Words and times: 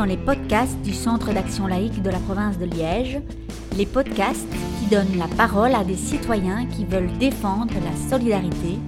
dans 0.00 0.06
les 0.06 0.16
podcasts 0.16 0.80
du 0.80 0.94
Centre 0.94 1.30
d'action 1.34 1.66
laïque 1.66 2.00
de 2.00 2.08
la 2.08 2.20
province 2.20 2.56
de 2.56 2.64
Liège, 2.64 3.20
les 3.76 3.84
podcasts 3.84 4.48
qui 4.78 4.86
donnent 4.86 5.18
la 5.18 5.28
parole 5.36 5.74
à 5.74 5.84
des 5.84 5.94
citoyens 5.94 6.64
qui 6.64 6.86
veulent 6.86 7.12
défendre 7.18 7.74
la 7.84 7.94
solidarité 8.08 8.78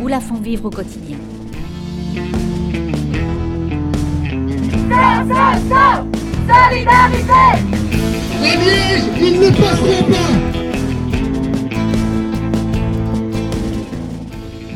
ou 0.00 0.06
la 0.06 0.20
font 0.20 0.36
vivre 0.36 0.66
au 0.66 0.70
quotidien. 0.70 1.18
Solidarité 6.46 7.32
Liège, 8.40 9.02
ils 9.20 9.40
ne 9.40 9.50
passeront 9.50 10.04
pas 10.12 10.30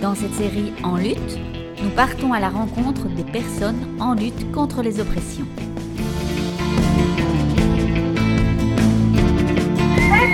Dans 0.03 0.17
cette 0.17 0.35
série 0.35 0.73
En 0.83 0.97
lutte, 0.97 1.39
nous 1.81 1.91
partons 1.91 2.33
à 2.33 2.41
la 2.41 2.49
rencontre 2.49 3.07
des 3.07 3.23
personnes 3.23 3.87
en 4.01 4.15
lutte 4.15 4.51
contre 4.51 4.83
les 4.83 4.99
oppressions. 4.99 5.47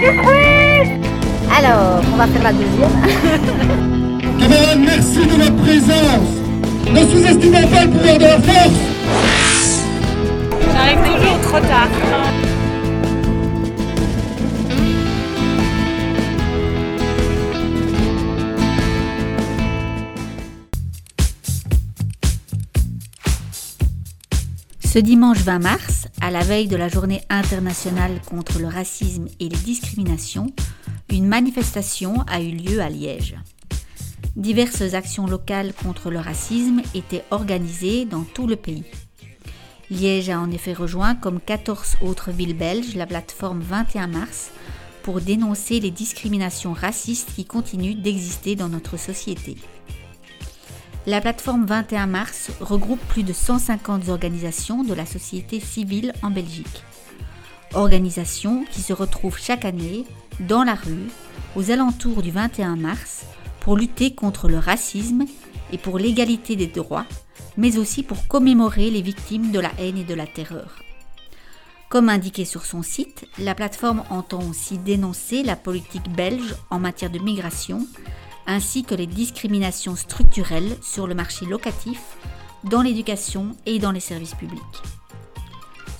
Alors, 0.05 2.03
on 2.13 2.17
va 2.17 2.27
faire 2.27 2.43
la 2.43 2.53
deuxième. 2.53 2.91
Camarades, 4.41 4.81
merci 4.81 5.19
de 5.19 5.33
votre 5.33 5.57
présence 5.57 6.29
Ne 6.93 7.01
sous-estimons 7.07 7.69
pas 7.69 7.85
le 7.85 7.91
pouvoir 7.91 8.19
de 8.19 8.25
la 8.25 8.41
force 8.41 8.73
J'arrive 10.75 10.99
toujours 11.15 11.41
trop 11.43 11.61
tard. 11.61 11.89
Ce 24.93 24.99
dimanche 24.99 25.39
20 25.39 25.59
mars, 25.61 26.09
à 26.23 26.31
la 26.31 26.45
veille 26.45 26.69
de 26.69 26.77
la 26.77 26.89
journée 26.89 27.21
internationale 27.31 28.21
contre 28.25 28.61
le 28.61 28.69
racisme 28.69 29.27
et 29.41 29.49
les 29.49 29.57
discriminations, 29.57 30.53
une 31.11 31.27
manifestation 31.27 32.23
a 32.29 32.41
eu 32.41 32.53
lieu 32.53 32.81
à 32.81 32.89
Liège. 32.89 33.35
Diverses 34.37 34.95
actions 34.95 35.27
locales 35.27 35.75
contre 35.75 36.13
le 36.13 36.21
racisme 36.21 36.81
étaient 36.95 37.25
organisées 37.33 38.05
dans 38.05 38.23
tout 38.23 38.47
le 38.47 38.55
pays. 38.55 38.85
Liège 39.91 40.31
a 40.31 40.39
en 40.39 40.53
effet 40.53 40.73
rejoint, 40.73 41.17
comme 41.17 41.41
14 41.41 41.97
autres 42.03 42.31
villes 42.31 42.57
belges, 42.57 42.95
la 42.95 43.07
plateforme 43.07 43.61
21 43.61 44.07
mars 44.07 44.53
pour 45.03 45.21
dénoncer 45.21 45.81
les 45.81 45.91
discriminations 45.91 46.73
racistes 46.73 47.33
qui 47.35 47.45
continuent 47.45 48.01
d'exister 48.01 48.55
dans 48.55 48.69
notre 48.69 48.97
société. 48.97 49.57
La 51.05 51.21
plateforme 51.21 51.67
21 51.67 52.07
mars 52.07 52.53
regroupe 52.61 53.01
plus 53.09 53.25
de 53.25 53.33
150 53.33 54.09
organisations 54.09 54.85
de 54.85 54.95
la 54.95 55.05
société 55.05 55.59
civile 55.59 56.13
en 56.23 56.31
Belgique. 56.31 56.85
Organisations 57.75 58.65
qui 58.71 58.83
se 58.83 58.93
retrouvent 58.93 59.39
chaque 59.39 59.65
année 59.65 60.05
dans 60.39 60.63
la 60.63 60.77
rue, 60.77 61.09
aux 61.57 61.73
alentours 61.73 62.23
du 62.23 62.31
21 62.31 62.77
mars, 62.77 63.25
pour 63.59 63.77
lutter 63.77 64.15
contre 64.15 64.49
le 64.49 64.59
racisme 64.59 65.25
et 65.73 65.79
pour 65.79 65.99
l'égalité 65.99 66.55
des 66.55 66.69
droits, 66.69 67.07
mais 67.57 67.79
aussi 67.79 68.05
pour 68.05 68.29
commémorer 68.29 68.89
les 68.89 69.03
victimes 69.03 69.51
de 69.51 69.59
la 69.59 69.73
haine 69.81 69.99
et 69.99 70.05
de 70.05 70.15
la 70.15 70.29
terreur. 70.29 70.77
Comme 71.89 72.11
indiqué 72.11 72.45
sur 72.45 72.65
son 72.65 72.83
site, 72.83 73.27
la 73.39 73.57
plateforme 73.57 74.05
entend 74.09 74.49
aussi 74.49 74.79
dénoncer 74.79 75.43
la 75.43 75.57
politique 75.57 76.09
belge 76.11 76.55
en 76.71 76.79
matière 76.79 77.11
de 77.11 77.19
migration, 77.19 77.89
ainsi 78.47 78.85
que 78.85 78.95
les 78.95 79.07
discriminations 79.07 79.97
structurelles 79.97 80.77
sur 80.83 81.07
le 81.07 81.15
marché 81.15 81.47
locatif, 81.47 82.01
dans 82.65 82.83
l'éducation 82.83 83.57
et 83.67 83.79
dans 83.79 83.93
les 83.93 84.01
services 84.01 84.35
publics. 84.35 84.61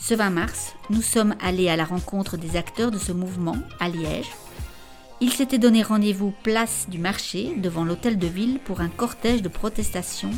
Ce 0.01 0.15
20 0.15 0.31
mars, 0.31 0.75
nous 0.91 1.03
sommes 1.03 1.35
allés 1.41 1.69
à 1.69 1.77
la 1.77 1.85
rencontre 1.85 2.37
des 2.37 2.57
acteurs 2.57 2.91
de 2.91 2.99
ce 2.99 3.13
mouvement 3.13 3.57
à 3.79 3.89
Liège. 3.89 4.31
Ils 5.21 5.33
s'étaient 5.33 5.59
donné 5.59 5.83
rendez-vous 5.83 6.35
place 6.43 6.87
du 6.89 6.99
marché 6.99 7.53
devant 7.57 7.85
l'hôtel 7.85 8.19
de 8.19 8.27
ville 8.27 8.59
pour 8.59 8.81
un 8.81 8.89
cortège 8.89 9.43
de 9.43 9.49
protestation. 9.49 10.31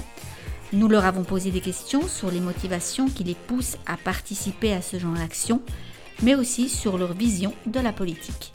Nous 0.74 0.88
leur 0.88 1.06
avons 1.06 1.24
posé 1.24 1.50
des 1.50 1.62
questions 1.62 2.06
sur 2.08 2.30
les 2.30 2.40
motivations 2.40 3.08
qui 3.08 3.24
les 3.24 3.34
poussent 3.34 3.78
à 3.86 3.96
participer 3.96 4.74
à 4.74 4.82
ce 4.82 4.98
genre 4.98 5.14
d'action, 5.14 5.62
mais 6.22 6.34
aussi 6.34 6.68
sur 6.68 6.98
leur 6.98 7.14
vision 7.14 7.54
de 7.64 7.80
la 7.80 7.92
politique. 7.92 8.52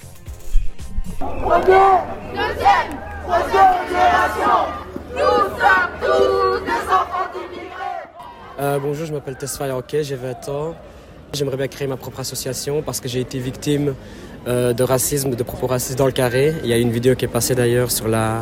Deuxième, 1.20 3.00
troisième 3.30 3.88
génération 3.88 4.58
Nous 5.14 5.44
sommes 5.60 5.94
tous 6.02 6.66
des 6.66 6.86
enfants 6.88 7.28
d'immigrés 7.34 8.60
Euh, 8.60 8.80
bonjour, 8.82 9.06
je 9.06 9.14
m'appelle 9.14 9.36
Tesfaye 9.36 9.72
Hockey, 9.72 10.04
j'ai 10.04 10.16
20 10.16 10.50
ans. 10.50 10.76
J'aimerais 11.34 11.58
bien 11.58 11.68
créer 11.68 11.88
ma 11.88 11.98
propre 11.98 12.22
association 12.22 12.82
parce 12.82 13.00
que 13.00 13.08
j'ai 13.08 13.20
été 13.20 13.38
victime 13.38 13.94
euh, 14.48 14.74
de 14.74 14.84
racisme, 14.84 15.36
de 15.36 15.44
propos 15.44 15.68
racistes 15.68 15.98
dans 15.98 16.08
le 16.08 16.12
carré. 16.12 16.56
Il 16.64 16.70
y 16.70 16.74
a 16.74 16.78
une 16.78 16.92
vidéo 16.92 17.16
qui 17.16 17.26
est 17.26 17.30
passée 17.30 17.54
d'ailleurs 17.54 17.92
sur 17.92 18.08
la 18.08 18.42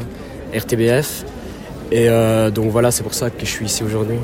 RTBF. 0.56 1.26
Et 1.92 2.08
euh, 2.10 2.50
donc 2.50 2.72
voilà, 2.72 2.92
c'est 2.92 3.04
pour 3.04 3.14
ça 3.14 3.30
que 3.30 3.42
je 3.42 3.52
suis 3.52 3.66
ici 3.66 3.84
aujourd'hui. 3.84 4.20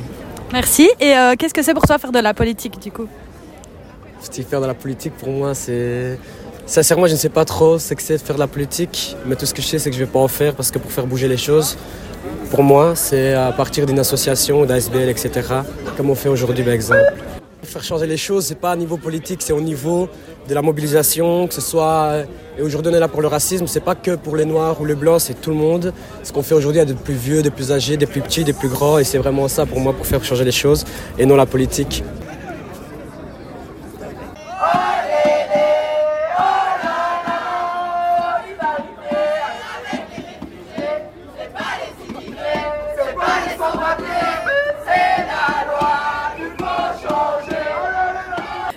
Merci. 0.54 0.90
Et 1.02 1.14
qu'est-ce 1.38 1.54
que 1.54 1.64
c'est 1.64 1.74
pour 1.74 1.84
toi 1.84 1.98
faire 1.98 2.12
de 2.12 2.20
la 2.20 2.34
politique 2.34 2.80
du 2.80 2.92
coup? 2.92 3.08
Faire 4.50 4.62
de 4.62 4.68
la 4.68 4.74
politique 4.74 5.14
pour 5.18 5.30
moi, 5.30 5.54
c'est. 5.54 6.18
Sincèrement, 6.66 7.08
je 7.08 7.12
ne 7.12 7.18
sais 7.18 7.30
pas 7.30 7.44
trop 7.44 7.78
ce 7.78 7.94
que 7.94 8.02
c'est 8.02 8.18
de 8.18 8.22
faire 8.22 8.36
de 8.36 8.40
la 8.40 8.48
politique, 8.48 9.18
mais 9.26 9.36
tout 9.36 9.46
ce 9.46 9.54
que 9.54 9.62
je 9.62 9.68
sais, 9.68 9.80
c'est 9.80 9.90
que 9.90 9.96
je 9.96 10.02
ne 10.02 10.06
vais 10.06 10.12
pas 10.12 10.20
en 10.20 10.30
faire 10.30 10.56
parce 10.56 10.72
que 10.72 10.80
pour 10.80 10.92
faire 10.92 11.06
bouger 11.06 11.28
les 11.28 11.38
choses, 11.38 11.78
pour 12.52 12.64
moi, 12.64 12.96
c'est 12.96 13.34
à 13.34 13.52
partir 13.52 13.86
d'une 13.86 14.00
association, 14.00 14.66
d'ASBL, 14.66 15.10
etc., 15.10 15.30
comme 15.98 16.10
on 16.10 16.16
fait 16.16 16.30
aujourd'hui, 16.30 16.64
par 16.64 16.74
exemple. 16.74 17.02
Faire 17.64 17.84
changer 17.84 18.08
les 18.08 18.18
choses, 18.18 18.46
c'est 18.46 18.60
pas 18.60 18.72
à 18.72 18.76
niveau 18.78 18.96
politique, 18.96 19.42
c'est 19.42 19.52
au 19.52 19.60
niveau 19.60 20.08
de 20.48 20.54
la 20.54 20.62
mobilisation, 20.62 21.48
que 21.48 21.54
ce 21.54 21.62
soit. 21.62 22.24
Et 22.58 22.62
aujourd'hui, 22.62 22.92
on 22.94 22.96
est 22.96 23.00
là 23.00 23.08
pour 23.08 23.22
le 23.22 23.28
racisme, 23.28 23.68
c'est 23.68 23.84
pas 23.84 23.96
que 23.96 24.16
pour 24.16 24.38
les 24.38 24.46
noirs 24.46 24.80
ou 24.80 24.86
les 24.86 24.96
blancs, 24.96 25.20
c'est 25.20 25.40
tout 25.40 25.50
le 25.50 25.58
monde. 25.58 25.94
Ce 26.24 26.32
qu'on 26.32 26.44
fait 26.44 26.56
aujourd'hui, 26.56 26.80
il 26.80 26.84
a 26.84 26.86
des 26.86 26.94
plus 26.94 27.14
vieux, 27.14 27.42
des 27.42 27.52
plus 27.52 27.72
âgés, 27.74 27.98
des 27.98 28.06
plus 28.06 28.22
petits, 28.22 28.44
des 28.46 28.54
plus 28.54 28.70
grands, 28.70 29.00
et 29.00 29.04
c'est 29.04 29.18
vraiment 29.18 29.48
ça 29.50 29.66
pour 29.66 29.80
moi 29.82 29.92
pour 29.92 30.06
faire 30.06 30.24
changer 30.24 30.46
les 30.46 30.52
choses, 30.52 30.86
et 31.18 31.26
non 31.26 31.36
la 31.36 31.46
politique. 31.46 32.04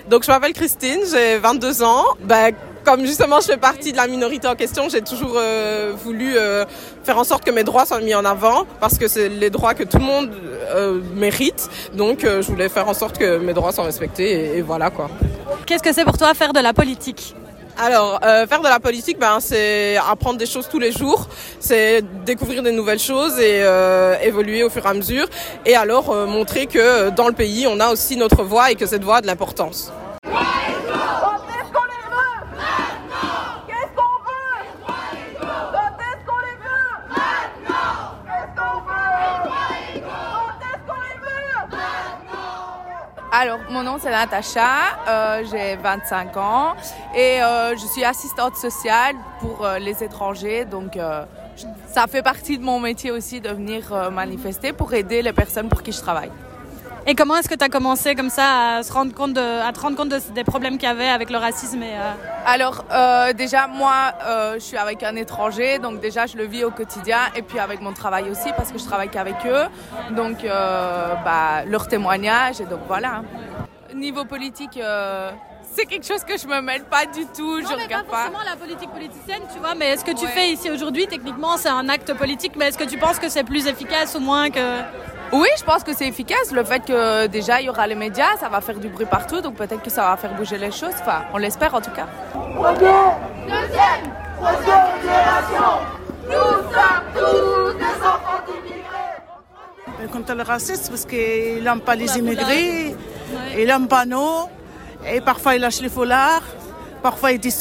Donc 0.09 0.23
je 0.23 0.31
m'appelle 0.31 0.53
Christine, 0.53 1.01
j'ai 1.11 1.37
22 1.37 1.83
ans. 1.83 2.05
Bah, 2.23 2.51
comme 2.85 3.05
justement 3.05 3.41
je 3.41 3.47
fais 3.47 3.57
partie 3.57 3.91
de 3.91 3.97
la 3.97 4.07
minorité 4.07 4.47
en 4.47 4.55
question, 4.55 4.87
j'ai 4.87 5.01
toujours 5.01 5.33
euh, 5.35 5.91
voulu 6.01 6.37
euh, 6.37 6.63
faire 7.03 7.17
en 7.17 7.25
sorte 7.25 7.43
que 7.43 7.51
mes 7.51 7.65
droits 7.65 7.85
soient 7.85 7.99
mis 7.99 8.15
en 8.15 8.23
avant 8.23 8.65
parce 8.79 8.97
que 8.97 9.09
c'est 9.09 9.27
les 9.27 9.49
droits 9.49 9.73
que 9.73 9.83
tout 9.83 9.97
le 9.97 10.05
monde 10.05 10.31
euh, 10.73 11.01
mérite. 11.15 11.69
Donc 11.93 12.19
je 12.21 12.47
voulais 12.47 12.69
faire 12.69 12.87
en 12.87 12.93
sorte 12.93 13.17
que 13.17 13.37
mes 13.37 13.53
droits 13.53 13.73
soient 13.73 13.83
respectés 13.83 14.57
et 14.57 14.61
voilà 14.61 14.89
quoi. 14.89 15.09
Qu'est-ce 15.65 15.83
que 15.83 15.93
c'est 15.93 16.05
pour 16.05 16.17
toi 16.17 16.33
faire 16.33 16.53
de 16.53 16.61
la 16.61 16.71
politique? 16.71 17.35
Alors, 17.79 18.19
euh, 18.23 18.47
faire 18.47 18.61
de 18.61 18.67
la 18.67 18.79
politique, 18.79 19.19
ben, 19.19 19.37
c'est 19.39 19.97
apprendre 19.97 20.39
des 20.39 20.47
choses 20.47 20.67
tous 20.67 20.79
les 20.79 20.91
jours, 20.91 21.27
c'est 21.59 22.01
découvrir 22.25 22.63
des 22.63 22.71
nouvelles 22.71 22.97
choses 22.97 23.39
et 23.39 23.61
euh, 23.61 24.15
évoluer 24.23 24.63
au 24.63 24.69
fur 24.71 24.83
et 24.83 24.89
à 24.89 24.93
mesure. 24.95 25.27
Et 25.63 25.75
alors, 25.75 26.09
euh, 26.09 26.25
montrer 26.25 26.65
que 26.65 27.11
dans 27.11 27.27
le 27.27 27.35
pays, 27.35 27.67
on 27.69 27.79
a 27.79 27.89
aussi 27.91 28.17
notre 28.17 28.43
voix 28.43 28.71
et 28.71 28.75
que 28.75 28.87
cette 28.87 29.03
voix 29.03 29.17
a 29.17 29.21
de 29.21 29.27
l'importance. 29.27 29.91
Quand 30.23 30.31
est-ce 30.31 31.71
qu'on 31.71 31.85
les 31.85 32.03
veut 32.09 32.39
Maintenant 32.55 33.61
Qu'est-ce 33.67 33.93
qu'on 33.95 34.15
veut 34.25 34.57
Quand 35.71 35.97
est-ce 36.01 36.25
qu'on 36.25 36.41
les 36.41 36.57
veut 36.65 36.89
Maintenant 37.09 38.17
Qu'est-ce 38.25 38.53
qu'on 38.59 38.77
veut 38.89 39.21
Quand 40.01 40.57
est-ce 40.65 40.81
qu'on 40.87 41.01
les 41.05 41.19
veut 41.21 41.37
Alors, 43.39 43.59
mon 43.69 43.83
nom 43.83 43.97
c'est 43.99 44.09
Natacha, 44.09 44.97
euh, 45.07 45.43
j'ai 45.51 45.75
25 45.75 46.37
ans 46.37 46.73
et 47.15 47.39
euh, 47.39 47.75
je 47.77 47.85
suis 47.85 48.03
assistante 48.03 48.55
sociale 48.55 49.15
pour 49.39 49.63
euh, 49.63 49.77
les 49.77 50.03
étrangers. 50.03 50.65
Donc, 50.65 50.97
ça 51.87 52.07
fait 52.07 52.23
partie 52.23 52.57
de 52.57 52.63
mon 52.63 52.79
métier 52.79 53.11
aussi 53.11 53.39
de 53.39 53.49
venir 53.49 54.09
manifester 54.11 54.73
pour 54.73 54.91
aider 54.95 55.21
les 55.21 55.33
personnes 55.33 55.69
pour 55.69 55.83
qui 55.83 55.91
je 55.91 55.99
travaille. 55.99 56.31
Et 57.09 57.15
comment 57.15 57.37
est-ce 57.37 57.47
que 57.47 57.55
tu 57.55 57.63
as 57.63 57.69
commencé 57.69 58.15
comme 58.15 58.29
ça 58.29 58.75
à, 58.79 58.83
se 58.83 58.91
rendre 58.91 59.13
compte 59.13 59.31
de, 59.31 59.39
à 59.65 59.71
te 59.71 59.79
rendre 59.79 59.95
compte 59.95 60.09
de- 60.09 60.19
des 60.33 60.43
problèmes 60.43 60.77
qu'il 60.77 60.89
y 60.89 60.91
avait 60.91 61.07
avec 61.07 61.29
le 61.29 61.37
racisme 61.37 61.81
et, 61.81 61.93
euh, 61.93 62.11
Alors, 62.45 62.83
euh, 62.91 63.31
déjà, 63.31 63.65
moi, 63.67 64.11
euh, 64.25 64.55
je 64.55 64.59
suis 64.59 64.75
avec 64.75 65.03
un 65.03 65.15
étranger, 65.15 65.79
donc 65.79 66.01
déjà, 66.01 66.25
je 66.25 66.35
le 66.35 66.43
vis 66.45 66.65
au 66.65 66.71
quotidien 66.71 67.19
et 67.33 67.43
puis 67.43 67.59
avec 67.59 67.79
mon 67.79 67.93
travail 67.93 68.29
aussi 68.29 68.49
parce 68.57 68.73
que 68.73 68.77
je 68.77 68.83
travaille 68.83 69.07
qu'avec 69.07 69.37
eux. 69.45 69.63
Donc, 70.11 70.39
bah, 70.43 71.63
leur 71.65 71.87
témoignage 71.87 72.59
et 72.59 72.65
donc 72.65 72.81
voilà. 72.87 73.21
Niveau 73.95 74.25
politique, 74.25 74.77
c'est 75.63 75.85
quelque 75.85 76.05
chose 76.05 76.25
que 76.25 76.37
je 76.37 76.45
me 76.45 76.59
mêle 76.59 76.83
pas 76.83 77.05
du 77.05 77.25
tout, 77.27 77.59
je 77.61 77.63
Non, 77.69 77.77
mais 77.77 77.83
regarde 77.85 78.05
pas 78.07 78.11
pas. 78.11 78.17
forcément 78.23 78.43
la 78.49 78.57
politique 78.57 78.89
politicienne, 78.91 79.43
tu 79.53 79.59
vois, 79.59 79.75
mais 79.75 79.87
est-ce 79.93 80.03
que 80.03 80.11
tu 80.11 80.25
Ouais. 80.25 80.31
fais 80.31 80.49
ici 80.49 80.69
aujourd'hui, 80.69 81.07
techniquement, 81.07 81.55
c'est 81.55 81.69
un 81.69 81.87
acte 81.87 82.13
politique, 82.15 82.53
mais 82.57 82.65
est-ce 82.67 82.77
que 82.77 82.83
tu 82.83 82.97
penses 82.97 83.17
que 83.17 83.29
c'est 83.29 83.43
plus 83.45 83.65
efficace 83.67 84.13
ou 84.15 84.19
moins 84.19 84.49
que... 84.49 84.59
Oui, 85.33 85.47
je 85.57 85.63
pense 85.63 85.83
que 85.83 85.93
c'est 85.93 86.07
efficace. 86.07 86.51
Le 86.51 86.63
fait 86.63 86.79
que 86.85 87.27
déjà 87.27 87.59
il 87.61 87.65
y 87.65 87.69
aura 87.69 87.85
les 87.87 87.95
médias, 87.95 88.37
ça 88.39 88.47
va 88.49 88.61
faire 88.61 88.77
du 88.79 88.87
bruit 88.87 89.05
partout, 89.05 89.41
donc 89.41 89.55
peut-être 89.55 89.81
que 89.83 89.89
ça 89.89 90.03
va 90.09 90.17
faire 90.17 90.33
bouger 90.33 90.57
les 90.57 90.71
choses. 90.71 90.93
Enfin, 91.01 91.23
on 91.33 91.37
l'espère 91.37 91.73
en 91.75 91.81
tout 91.81 91.91
cas. 91.91 92.07
Deuxième, 92.33 94.03
troisième 94.37 94.87
génération, 95.01 95.71
nous 96.25 96.53
sommes 96.73 97.03
tous 97.13 97.73
des 97.77 98.05
enfants 98.05 98.41
d'immigrés. 98.47 100.07
contre 100.11 100.33
le 100.33 100.43
racisme 100.43 100.89
parce 100.89 101.05
qu'il 101.05 101.63
n'aime 101.63 101.81
pas 101.81 101.95
les 101.95 102.17
immigrés, 102.17 102.95
il 103.57 103.65
n'aime 103.67 103.87
pas 103.87 104.05
nous, 104.05 104.47
et 105.05 105.19
parfois 105.21 105.55
il 105.55 105.61
lâche 105.61 105.81
les 105.81 105.89
foulards, 105.89 106.43
parfois 107.03 107.31
il, 107.33 107.39
dit- 107.39 107.53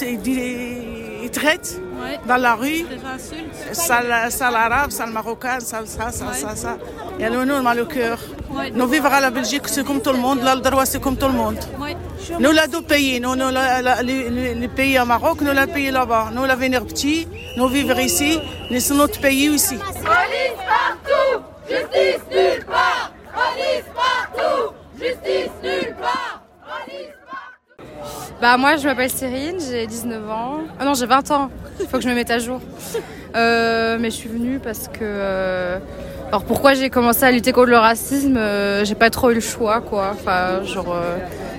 il 1.22 1.30
traite 1.30 1.80
dans 2.26 2.36
la 2.36 2.54
rue, 2.54 2.84
sale, 3.72 4.30
sale 4.30 4.54
arabe, 4.56 4.90
sale 4.90 5.10
marocain, 5.10 5.60
sale 5.60 5.86
ça, 5.86 6.10
ça, 6.10 6.32
ça, 6.32 6.56
ça. 6.56 6.76
Et 7.18 7.28
nous, 7.30 7.44
nous, 7.44 7.54
on 7.54 7.66
a 7.66 7.74
le 7.74 7.84
cœur. 7.84 8.18
Nous 8.74 8.86
vivre 8.86 9.06
à 9.06 9.20
la 9.20 9.30
Belgique, 9.30 9.62
c'est 9.66 9.84
comme 9.84 10.00
tout 10.00 10.12
le 10.12 10.18
monde, 10.18 10.42
là, 10.42 10.54
le 10.54 10.60
droit, 10.60 10.86
c'est 10.86 11.00
comme 11.00 11.16
tout 11.16 11.26
le 11.26 11.32
monde. 11.32 11.58
Nous, 12.38 12.52
là, 12.52 12.66
deux 12.66 12.82
pays, 12.82 13.20
nous, 13.20 13.34
nous 13.36 13.50
la- 13.50 13.82
la- 13.82 14.02
les, 14.02 14.28
les- 14.30 14.54
les 14.54 14.68
pays 14.68 14.98
au 14.98 15.04
Maroc, 15.04 15.40
nous, 15.40 15.52
le 15.52 15.66
pays 15.66 15.90
là-bas. 15.90 16.30
Nous, 16.34 16.44
la 16.44 16.56
venir 16.56 16.84
petit, 16.84 17.26
nous 17.56 17.68
vivre 17.68 17.98
ici, 18.00 18.40
nous, 18.70 18.80
c'est 18.80 18.94
notre 18.94 19.20
pays 19.20 19.48
aussi. 19.50 19.76
Police 19.76 20.58
partout, 20.72 21.42
justice 21.68 22.22
nulle 22.30 22.64
part. 22.66 23.12
Police 23.34 23.84
partout, 23.94 24.74
justice 24.98 25.50
nulle 25.62 25.94
part. 26.00 26.40
Police 26.64 27.12
Bah 28.40 28.56
moi 28.58 28.76
je 28.76 28.86
m'appelle 28.86 29.10
Cyrine, 29.10 29.58
j'ai 29.60 29.86
19 29.86 30.28
ans. 30.30 30.58
Ah 30.78 30.84
non 30.84 30.94
j'ai 30.94 31.06
20 31.06 31.30
ans, 31.30 31.50
il 31.80 31.86
faut 31.86 31.98
que 31.98 32.02
je 32.02 32.08
me 32.08 32.14
mette 32.14 32.30
à 32.30 32.38
jour. 32.38 32.60
Euh, 33.34 33.96
mais 34.00 34.10
je 34.10 34.16
suis 34.16 34.28
venue 34.28 34.58
parce 34.58 34.88
que... 34.88 35.00
euh, 35.02 35.78
Alors 36.28 36.44
pourquoi 36.44 36.74
j'ai 36.74 36.90
commencé 36.90 37.24
à 37.24 37.30
lutter 37.30 37.52
contre 37.52 37.70
le 37.70 37.76
racisme 37.76 38.36
euh, 38.36 38.84
J'ai 38.84 38.94
pas 38.94 39.10
trop 39.10 39.30
eu 39.30 39.34
le 39.34 39.40
choix 39.40 39.80
quoi. 39.80 40.12
Enfin 40.12 40.64
genre... 40.64 40.96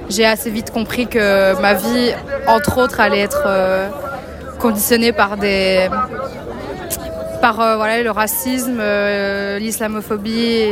J'ai 0.09 0.25
assez 0.25 0.49
vite 0.49 0.71
compris 0.71 1.07
que 1.07 1.59
ma 1.61 1.73
vie, 1.73 2.13
entre 2.47 2.77
autres, 2.77 3.01
allait 3.01 3.19
être 3.19 3.45
conditionnée 4.59 5.11
par 5.11 5.35
des... 5.35 5.89
Par 7.41 7.55
voilà, 7.55 8.01
le 8.01 8.11
racisme, 8.11 8.81
l'islamophobie 9.59 10.71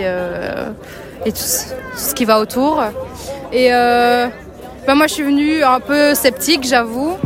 et 1.25 1.31
tout, 1.31 1.37
tout 1.37 1.97
ce 1.97 2.15
qui 2.15 2.23
va 2.23 2.39
autour. 2.39 2.81
Et 3.51 3.69
ben 3.71 4.95
moi, 4.95 5.07
je 5.07 5.13
suis 5.15 5.23
venue 5.23 5.63
un 5.63 5.81
peu 5.81 6.13
sceptique, 6.15 6.65
j'avoue, 6.65 7.17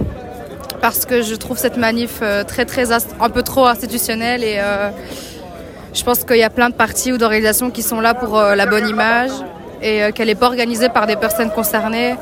parce 0.81 1.05
que 1.05 1.21
je 1.21 1.35
trouve 1.35 1.57
cette 1.57 1.77
manif 1.77 2.19
euh, 2.21 2.43
très, 2.43 2.65
très, 2.65 2.91
un 2.91 3.29
peu 3.29 3.43
trop 3.43 3.65
institutionnelle 3.65 4.43
et 4.43 4.57
euh, 4.59 4.89
je 5.93 6.03
pense 6.03 6.23
qu'il 6.23 6.37
y 6.37 6.43
a 6.43 6.49
plein 6.49 6.69
de 6.69 6.75
partis 6.75 7.11
ou 7.11 7.17
d'organisations 7.17 7.71
qui 7.71 7.81
sont 7.81 8.01
là 8.01 8.13
pour 8.13 8.37
euh, 8.37 8.55
la 8.55 8.65
bonne 8.65 8.87
image 8.87 9.31
et 9.81 10.11
qu'elle 10.13 10.27
n'est 10.27 10.35
pas 10.35 10.47
organisée 10.47 10.89
par 10.89 11.07
des 11.07 11.15
personnes 11.15 11.51
concernées. 11.51 12.15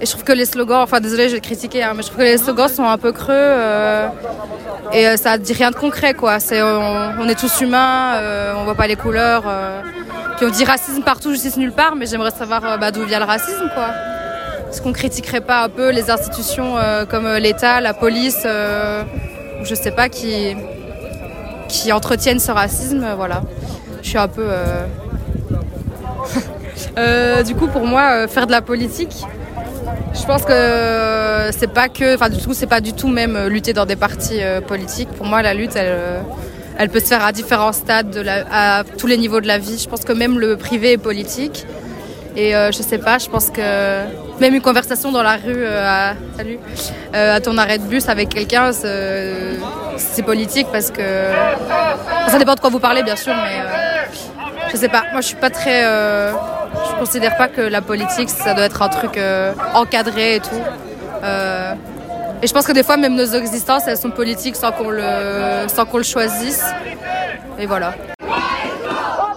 Et 0.00 0.06
je 0.06 0.10
trouve 0.10 0.24
que 0.24 0.32
les 0.32 0.46
slogans, 0.46 0.80
enfin 0.80 1.00
désolé, 1.00 1.28
je 1.28 1.34
vais 1.34 1.40
critiquer, 1.42 1.82
hein, 1.82 1.92
mais 1.94 2.02
je 2.02 2.06
trouve 2.06 2.20
que 2.20 2.24
les 2.24 2.38
slogans 2.38 2.68
sont 2.68 2.84
un 2.84 2.96
peu 2.96 3.12
creux 3.12 3.34
et 4.92 5.06
euh, 5.06 5.16
ça 5.16 5.38
dit 5.38 5.52
rien 5.52 5.70
de 5.70 5.76
concret, 5.76 6.14
quoi. 6.14 6.40
C'est 6.40 6.62
on, 6.62 7.28
est 7.28 7.38
tous 7.38 7.60
humains, 7.60 8.14
euh, 8.16 8.54
on 8.56 8.64
voit 8.64 8.74
pas 8.74 8.86
les 8.86 8.96
couleurs. 8.96 9.44
puis 10.36 10.46
on 10.46 10.50
dit 10.50 10.64
racisme 10.64 11.02
partout, 11.02 11.30
justice 11.30 11.56
nulle 11.56 11.72
part, 11.72 11.94
mais 11.96 12.06
j'aimerais 12.06 12.30
savoir 12.30 12.78
bah, 12.78 12.90
d'où 12.90 13.04
vient 13.04 13.20
le 13.20 13.24
racisme, 13.24 13.70
quoi. 13.74 13.90
Est-ce 14.70 14.80
qu'on 14.82 14.92
critiquerait 14.92 15.40
pas 15.40 15.64
un 15.64 15.68
peu 15.68 15.90
les 15.90 16.10
institutions 16.10 16.78
euh, 16.78 17.04
comme 17.04 17.26
euh, 17.26 17.38
l'État, 17.40 17.80
la 17.80 17.92
police, 17.92 18.42
euh, 18.46 19.02
je 19.64 19.74
sais 19.74 19.90
pas, 19.90 20.08
qui, 20.08 20.54
qui 21.68 21.90
entretiennent 21.92 22.38
ce 22.38 22.52
racisme, 22.52 23.02
euh, 23.02 23.14
voilà. 23.16 23.42
Je 24.02 24.08
suis 24.08 24.18
un 24.18 24.28
peu. 24.28 24.46
du 27.44 27.54
coup, 27.54 27.66
pour 27.66 27.84
moi, 27.84 28.28
faire 28.28 28.46
de 28.46 28.52
la 28.52 28.62
politique, 28.62 29.14
je 30.14 30.24
pense 30.24 30.44
que 30.44 31.50
c'est 31.58 31.72
pas 31.72 31.88
que, 31.88 32.14
enfin, 32.14 32.28
du 32.28 32.42
coup, 32.44 32.54
c'est 32.54 32.66
pas 32.66 32.80
du 32.80 32.92
tout 32.92 33.08
même 33.08 33.46
lutter 33.48 33.72
dans 33.72 33.86
des 33.86 33.96
partis 33.96 34.40
politiques. 34.66 35.08
Pour 35.10 35.26
moi, 35.26 35.42
la 35.42 35.52
lutte, 35.52 35.76
elle, 35.76 36.22
elle 36.78 36.88
peut 36.88 37.00
se 37.00 37.06
faire 37.06 37.24
à 37.24 37.32
différents 37.32 37.72
stades, 37.72 38.10
de 38.10 38.20
la- 38.20 38.44
à 38.50 38.84
tous 38.84 39.06
les 39.06 39.16
niveaux 39.18 39.40
de 39.40 39.46
la 39.46 39.58
vie. 39.58 39.78
Je 39.82 39.88
pense 39.88 40.04
que 40.04 40.12
même 40.12 40.38
le 40.38 40.56
privé 40.56 40.92
est 40.92 40.98
politique. 40.98 41.66
Et 42.36 42.54
euh, 42.56 42.70
je 42.72 42.82
sais 42.82 42.98
pas, 42.98 43.18
je 43.18 43.28
pense 43.28 43.50
que 43.50 43.60
même 44.40 44.54
une 44.54 44.62
conversation 44.62 45.12
dans 45.12 45.22
la 45.22 45.36
rue, 45.36 45.42
euh, 45.56 46.12
euh, 47.14 47.36
à 47.36 47.40
ton 47.40 47.58
arrêt 47.58 47.78
de 47.78 47.84
bus 47.84 48.08
avec 48.08 48.30
quelqu'un, 48.30 48.72
c'est 48.72 50.22
politique 50.22 50.66
parce 50.72 50.90
que 50.90 51.02
ça 52.28 52.38
dépend 52.38 52.54
de 52.54 52.60
quoi 52.60 52.70
vous 52.70 52.78
parlez, 52.78 53.02
bien 53.02 53.16
sûr, 53.16 53.34
mais 53.34 53.60
euh, 53.60 54.68
je 54.70 54.76
sais 54.76 54.88
pas. 54.88 55.04
Moi, 55.12 55.20
je 55.20 55.26
suis 55.28 55.36
pas 55.36 55.50
très. 55.50 55.82
je 55.82 56.98
considère 56.98 57.36
pas 57.36 57.48
que 57.48 57.60
la 57.60 57.80
politique, 57.80 58.30
ça 58.30 58.54
doit 58.54 58.64
être 58.64 58.82
un 58.82 58.88
truc 58.88 59.18
encadré 59.74 60.36
et 60.36 60.40
tout. 60.40 60.62
Et 62.42 62.46
je 62.46 62.54
pense 62.54 62.66
que 62.66 62.72
des 62.72 62.82
fois, 62.82 62.96
même 62.96 63.16
nos 63.16 63.26
existences, 63.26 63.86
elles 63.86 63.98
sont 63.98 64.10
politiques 64.10 64.56
sans 64.56 64.72
qu'on 64.72 64.88
le, 64.88 65.68
sans 65.68 65.84
qu'on 65.84 65.98
le 65.98 66.04
choisisse. 66.04 66.64
Et 67.58 67.66
voilà. 67.66 67.92
Quand 68.20 68.26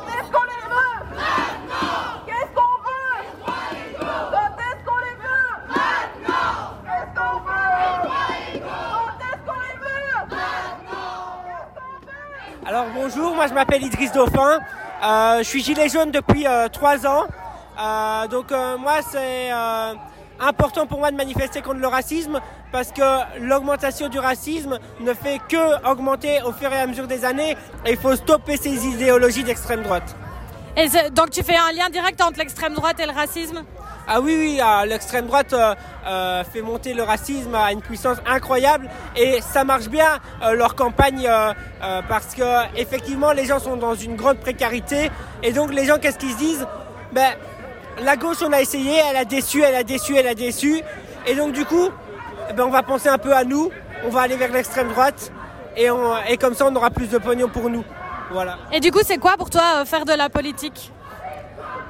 est-ce 0.07 0.31
qu'on 0.31 0.45
les 0.45 0.63
veut 0.69 0.95
Maintenant 1.11 2.23
Qu'est-ce 2.25 2.53
qu'on 2.55 2.75
veut 2.85 3.17
Quand 4.31 4.55
est-ce 4.63 4.81
qu'on 4.87 4.99
les 4.99 5.17
veut 5.19 5.51
Maintenant 5.67 6.55
Qu'est-ce 6.85 7.11
qu'on 7.19 7.35
veut 7.43 7.75
Quand 8.63 9.19
est-ce 9.19 9.43
qu'on 9.45 9.59
les 9.59 9.77
veut 9.83 10.07
Maintenant 10.29 11.23
Alors 12.65 12.85
bonjour, 12.95 13.32
moi 13.43 13.49
je 13.49 13.55
m'appelle 13.55 13.83
Idriss 13.83 14.13
Dauphin. 14.13 14.59
Euh, 15.03 15.39
je 15.39 15.43
suis 15.43 15.61
gilet 15.61 15.89
jaune 15.89 16.11
depuis 16.11 16.47
euh, 16.47 16.69
trois 16.69 17.05
ans. 17.05 17.25
Euh, 17.77 18.27
donc 18.27 18.53
euh, 18.53 18.77
moi 18.77 18.99
c'est 19.11 19.49
important 20.39 20.87
pour 20.87 20.99
moi 20.99 21.11
de 21.11 21.17
manifester 21.17 21.61
contre 21.61 21.79
le 21.79 21.87
racisme 21.87 22.39
parce 22.71 22.93
que 22.93 23.01
l'augmentation 23.41 24.07
du 24.07 24.17
racisme 24.17 24.79
ne 25.01 25.13
fait 25.13 25.39
que 25.49 25.91
augmenter 25.91 26.41
au 26.45 26.53
fur 26.53 26.71
et 26.71 26.79
à 26.79 26.87
mesure 26.87 27.05
des 27.05 27.25
années 27.25 27.57
et 27.85 27.91
il 27.91 27.97
faut 27.97 28.15
stopper 28.15 28.55
ces 28.55 28.87
idéologies 28.87 29.43
d'extrême 29.43 29.83
droite. 29.83 30.15
Et 30.77 30.87
donc 31.09 31.31
tu 31.31 31.43
fais 31.43 31.57
un 31.57 31.73
lien 31.73 31.89
direct 31.89 32.21
entre 32.21 32.39
l'extrême 32.39 32.73
droite 32.73 32.97
et 33.01 33.05
le 33.05 33.11
racisme? 33.11 33.63
Ah 34.07 34.19
oui, 34.21 34.35
oui, 34.37 34.59
l'extrême 34.87 35.27
droite 35.27 35.53
euh, 35.53 35.73
euh, 36.05 36.43
fait 36.43 36.61
monter 36.61 36.93
le 36.93 37.03
racisme 37.03 37.55
à 37.55 37.71
une 37.71 37.81
puissance 37.81 38.17
incroyable 38.25 38.89
et 39.15 39.39
ça 39.41 39.63
marche 39.63 39.87
bien 39.87 40.19
euh, 40.43 40.53
leur 40.55 40.75
campagne 40.75 41.29
parce 42.09 42.35
que 42.35 42.43
effectivement 42.77 43.31
les 43.31 43.45
gens 43.45 43.59
sont 43.59 43.77
dans 43.77 43.95
une 43.95 44.15
grande 44.15 44.37
précarité 44.39 45.09
et 45.41 45.51
donc 45.53 45.73
les 45.73 45.85
gens 45.85 45.97
qu'est-ce 45.99 46.17
qu'ils 46.17 46.31
se 46.33 46.37
disent? 46.37 46.67
Ben 47.13 47.31
la 48.01 48.15
gauche 48.17 48.37
on 48.45 48.51
a 48.51 48.59
essayé, 48.61 48.99
elle 49.09 49.15
a 49.17 49.25
déçu, 49.25 49.61
elle 49.61 49.75
a 49.75 49.83
déçu, 49.83 50.15
elle 50.17 50.27
a 50.27 50.35
déçu 50.35 50.81
et 51.25 51.35
donc 51.35 51.53
du 51.53 51.63
coup 51.63 51.89
ben, 52.57 52.63
on 52.65 52.69
va 52.71 52.83
penser 52.83 53.07
un 53.07 53.17
peu 53.17 53.33
à 53.33 53.45
nous, 53.45 53.71
on 54.05 54.09
va 54.09 54.21
aller 54.21 54.35
vers 54.35 54.51
l'extrême 54.51 54.89
droite 54.89 55.31
et, 55.77 55.89
on- 55.89 56.17
et 56.27 56.35
comme 56.37 56.55
ça 56.55 56.65
on 56.67 56.75
aura 56.75 56.89
plus 56.89 57.07
de 57.07 57.17
pognon 57.19 57.47
pour 57.47 57.69
nous. 57.69 57.85
Voilà. 58.31 58.57
Et 58.71 58.79
du 58.79 58.89
coup, 58.91 59.01
c'est 59.05 59.17
quoi 59.17 59.33
pour 59.37 59.49
toi 59.49 59.85
faire 59.85 60.05
de 60.05 60.13
la 60.13 60.27
politique? 60.29 60.91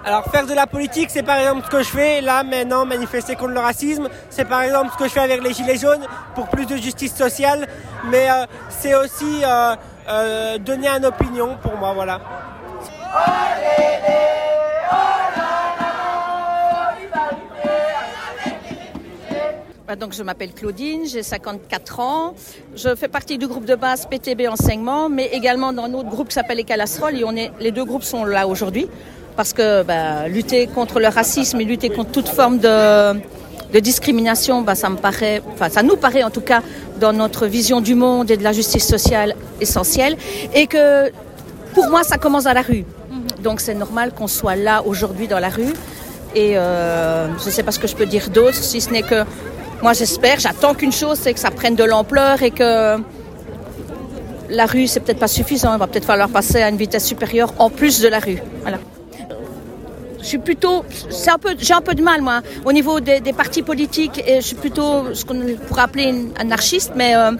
Alors 0.06 0.26
faire 0.26 0.46
de 0.46 0.54
la 0.54 0.68
politique, 0.68 1.10
c'est 1.10 1.24
par 1.24 1.38
exemple 1.38 1.62
ce 1.66 1.70
que 1.70 1.82
je 1.82 1.88
fais 1.88 2.20
là 2.20 2.44
maintenant, 2.44 2.86
manifester 2.86 3.36
contre 3.36 3.54
le 3.54 3.60
racisme. 3.62 4.10
C'est 4.30 4.44
par 4.44 4.62
exemple 4.62 4.92
ce 4.92 4.98
que 4.98 5.08
je 5.08 5.14
fais 5.14 5.22
avec 5.22 5.42
les 5.42 5.54
Gilets 5.54 5.78
jaunes 5.78 6.06
pour 6.36 6.50
plus 6.50 6.66
de 6.66 6.76
justice 6.76 7.16
sociale. 7.16 7.68
Mais 8.10 8.30
euh, 8.30 8.46
c'est 8.70 8.96
aussi 8.96 9.42
euh, 9.46 9.76
euh, 10.10 10.58
donner 10.58 10.90
une 10.90 11.06
opinion 11.06 11.58
pour 11.62 11.78
moi, 11.78 11.94
voilà. 11.94 12.20
Bah, 19.88 19.96
Donc, 19.96 20.12
je 20.12 20.24
m'appelle 20.24 20.52
Claudine, 20.52 21.06
j'ai 21.06 21.24
54 21.24 22.00
ans. 22.02 22.34
Je 22.76 22.94
fais 22.96 23.08
partie 23.08 23.38
du 23.38 23.48
groupe 23.48 23.64
de 23.64 23.76
base 23.76 24.06
PTB 24.06 24.50
Enseignement, 24.50 25.08
mais 25.08 25.28
également 25.28 25.72
dans 25.72 25.88
notre 25.88 26.10
groupe 26.10 26.28
qui 26.28 26.34
s'appelle 26.34 26.58
les 26.58 26.66
Calasserolles. 26.66 27.18
Et 27.18 27.24
on 27.24 27.36
est, 27.38 27.54
les 27.62 27.72
deux 27.72 27.86
groupes 27.86 28.04
sont 28.04 28.26
là 28.26 28.48
aujourd'hui 28.50 28.90
parce 29.36 29.54
que 29.54 29.84
bah, 29.84 30.28
lutter 30.28 30.68
contre 30.68 31.00
le 31.00 31.08
racisme 31.08 31.60
et 31.62 31.66
lutter 31.66 31.90
contre 31.90 32.12
toute 32.12 32.30
forme 32.30 32.60
de, 32.60 33.14
de 33.74 33.80
discrimination, 33.80 34.62
bah, 34.62 34.76
ça 34.76 34.90
me 34.90 34.98
paraît, 34.98 35.42
enfin, 35.54 35.70
ça 35.70 35.84
nous 35.84 35.96
paraît 35.96 36.24
en 36.24 36.30
tout 36.30 36.42
cas 36.42 36.62
dans 37.00 37.14
notre 37.14 37.48
vision 37.48 37.82
du 37.82 37.96
monde 37.96 38.30
et 38.32 38.38
de 38.38 38.44
la 38.44 38.54
justice 38.54 38.88
sociale 38.88 39.36
essentielle. 39.60 40.16
Et 40.54 40.68
que 40.68 41.12
pour 41.74 41.90
moi, 41.90 42.04
ça 42.04 42.18
commence 42.18 42.46
à 42.46 42.54
la 42.54 42.62
rue. 42.62 42.86
Donc, 43.42 43.60
c'est 43.60 43.74
normal 43.74 44.14
qu'on 44.14 44.28
soit 44.28 44.56
là 44.56 44.84
aujourd'hui 44.86 45.28
dans 45.28 45.40
la 45.40 45.50
rue. 45.50 45.74
Et 46.36 46.58
euh, 46.58 47.28
je 47.40 47.46
ne 47.46 47.52
sais 47.52 47.64
pas 47.64 47.72
ce 47.72 47.80
que 47.80 47.88
je 47.88 47.96
peux 47.96 48.06
dire 48.06 48.30
d'autre, 48.30 48.56
si 48.56 48.82
ce 48.82 48.90
n'est 48.90 49.04
que 49.04 49.24
moi 49.84 49.94
j'espère, 49.94 50.40
j'attends 50.40 50.74
qu'une 50.74 50.94
chose, 50.94 51.20
c'est 51.22 51.34
que 51.34 51.40
ça 51.40 51.52
prenne 51.52 51.76
de 51.76 51.84
l'ampleur 51.84 52.42
et 52.42 52.52
que 52.52 52.98
la 54.50 54.66
rue, 54.66 54.88
c'est 54.88 55.02
peut-être 55.02 55.20
pas 55.20 55.28
suffisant. 55.28 55.74
Il 55.74 55.80
va 55.80 55.88
peut-être 55.88 56.06
falloir 56.06 56.30
passer 56.30 56.62
à 56.62 56.70
une 56.70 56.78
vitesse 56.78 57.06
supérieure 57.06 57.54
en 57.60 57.70
plus 57.70 58.02
de 58.02 58.08
la 58.08 58.20
rue. 58.20 58.42
Voilà. 58.62 58.78
Je 60.24 60.30
suis 60.30 60.38
plutôt, 60.38 60.86
j'ai 61.60 61.74
un 61.74 61.82
peu 61.82 61.94
de 61.94 62.02
mal 62.02 62.22
moi 62.22 62.42
au 62.66 62.72
niveau 62.72 63.00
des, 63.00 63.22
partis 63.34 63.62
politiques. 63.62 64.24
Et 64.26 64.38
je 64.38 64.48
suis 64.48 64.56
plutôt 64.56 65.14
ce 65.14 65.26
qu'on 65.26 65.40
pourrait 65.68 65.82
appeler 65.82 66.06
une 66.06 66.32
anarchiste, 66.40 66.94
mais 66.96 67.16
euh, 67.16 67.32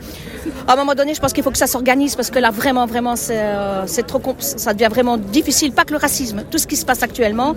à 0.68 0.74
un 0.74 0.76
moment 0.76 0.94
donné, 0.94 1.14
je 1.14 1.22
pense 1.22 1.34
qu'il 1.34 1.44
faut 1.44 1.52
que 1.52 1.58
ça 1.58 1.68
s'organise 1.68 2.16
parce 2.16 2.30
que 2.30 2.40
là 2.40 2.52
vraiment, 2.52 2.86
vraiment, 2.86 3.16
c'est, 3.16 3.40
euh, 3.40 3.86
trop, 4.06 4.22
ça 4.40 4.74
devient 4.74 4.90
vraiment 4.90 5.18
difficile. 5.18 5.72
Pas 5.72 5.86
que 5.86 5.94
le 5.94 6.00
racisme, 6.00 6.44
tout 6.52 6.58
ce 6.58 6.68
qui 6.68 6.76
se 6.76 6.86
passe 6.86 7.02
actuellement. 7.02 7.56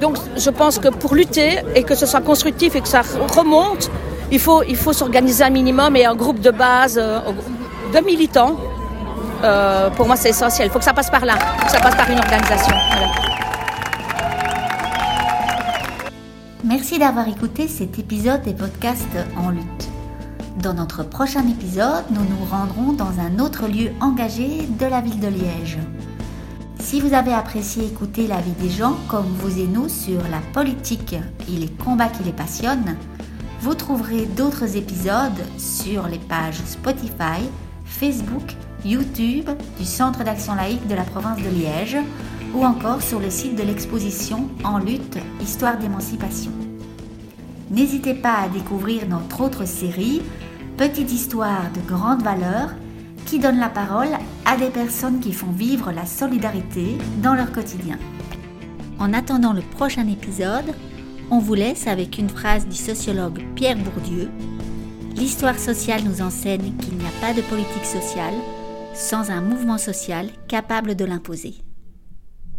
Donc, 0.00 0.16
je 0.36 0.50
pense 0.50 0.78
que 0.78 0.88
pour 0.88 1.14
lutter 1.14 1.58
et 1.74 1.82
que 1.82 1.94
ce 1.94 2.06
soit 2.06 2.20
constructif 2.20 2.76
et 2.76 2.80
que 2.80 2.88
ça 2.88 3.02
remonte, 3.36 3.90
il 4.30 4.38
faut, 4.38 4.62
s'organiser 4.92 5.44
un 5.44 5.50
minimum 5.50 5.96
et 5.96 6.06
un 6.06 6.14
groupe 6.14 6.40
de 6.40 6.50
base 6.50 6.96
euh, 6.96 7.18
de 7.92 8.04
militants. 8.04 8.56
Pour 9.96 10.06
moi, 10.06 10.14
c'est 10.14 10.28
essentiel. 10.28 10.68
Il 10.68 10.70
faut 10.70 10.78
que 10.78 10.84
ça 10.84 10.94
passe 10.94 11.10
par 11.10 11.24
là. 11.24 11.34
Il 11.36 11.60
faut 11.60 11.66
que 11.66 11.72
ça 11.72 11.80
passe 11.80 11.96
par 11.96 12.08
une 12.08 12.20
organisation. 12.20 12.76
Merci 16.64 17.00
d'avoir 17.00 17.26
écouté 17.26 17.66
cet 17.66 17.98
épisode 17.98 18.42
des 18.42 18.52
podcasts 18.54 19.18
En 19.36 19.50
lutte. 19.50 19.90
Dans 20.62 20.74
notre 20.74 21.02
prochain 21.02 21.44
épisode, 21.48 22.04
nous 22.10 22.20
nous 22.20 22.44
rendrons 22.44 22.92
dans 22.92 23.18
un 23.18 23.40
autre 23.40 23.66
lieu 23.66 23.90
engagé 24.00 24.68
de 24.78 24.86
la 24.86 25.00
ville 25.00 25.18
de 25.18 25.26
Liège. 25.26 25.78
Si 26.78 27.00
vous 27.00 27.14
avez 27.14 27.32
apprécié 27.32 27.84
écouter 27.86 28.28
la 28.28 28.40
vie 28.40 28.52
des 28.52 28.70
gens 28.70 28.96
comme 29.08 29.26
vous 29.26 29.58
et 29.58 29.66
nous 29.66 29.88
sur 29.88 30.22
la 30.30 30.38
politique 30.52 31.16
et 31.48 31.58
les 31.58 31.68
combats 31.68 32.08
qui 32.08 32.22
les 32.22 32.32
passionnent, 32.32 32.96
vous 33.60 33.74
trouverez 33.74 34.26
d'autres 34.26 34.76
épisodes 34.76 35.42
sur 35.58 36.06
les 36.06 36.20
pages 36.20 36.62
Spotify, 36.64 37.42
Facebook, 37.84 38.54
YouTube 38.84 39.50
du 39.80 39.84
Centre 39.84 40.22
d'action 40.22 40.54
laïque 40.54 40.86
de 40.86 40.94
la 40.94 41.02
province 41.02 41.42
de 41.42 41.48
Liège 41.48 41.96
ou 42.54 42.64
encore 42.64 43.02
sur 43.02 43.20
le 43.20 43.30
site 43.30 43.56
de 43.56 43.62
l'exposition 43.62 44.48
En 44.64 44.78
lutte, 44.78 45.18
Histoire 45.40 45.78
d'émancipation. 45.78 46.52
N'hésitez 47.70 48.14
pas 48.14 48.42
à 48.42 48.48
découvrir 48.48 49.08
notre 49.08 49.40
autre 49.42 49.66
série, 49.66 50.22
Petite 50.76 51.12
histoire 51.12 51.70
de 51.74 51.80
grande 51.86 52.22
valeur, 52.22 52.70
qui 53.26 53.38
donne 53.38 53.58
la 53.58 53.68
parole 53.68 54.08
à 54.44 54.56
des 54.56 54.70
personnes 54.70 55.20
qui 55.20 55.32
font 55.32 55.50
vivre 55.50 55.92
la 55.92 56.06
solidarité 56.06 56.96
dans 57.22 57.34
leur 57.34 57.52
quotidien. 57.52 57.98
En 58.98 59.12
attendant 59.12 59.52
le 59.52 59.62
prochain 59.62 60.06
épisode, 60.08 60.74
on 61.30 61.38
vous 61.38 61.54
laisse 61.54 61.86
avec 61.86 62.18
une 62.18 62.28
phrase 62.28 62.66
du 62.66 62.76
sociologue 62.76 63.42
Pierre 63.54 63.76
Bourdieu. 63.76 64.30
L'histoire 65.16 65.58
sociale 65.58 66.02
nous 66.04 66.20
enseigne 66.20 66.74
qu'il 66.78 66.96
n'y 66.96 67.06
a 67.06 67.20
pas 67.20 67.32
de 67.32 67.42
politique 67.42 67.84
sociale 67.84 68.34
sans 68.94 69.30
un 69.30 69.40
mouvement 69.40 69.78
social 69.78 70.28
capable 70.48 70.94
de 70.94 71.04
l'imposer. 71.04 71.54